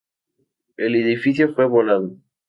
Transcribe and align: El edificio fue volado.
El 0.77 0.95
edificio 0.95 1.53
fue 1.53 1.67
volado. 1.67 2.17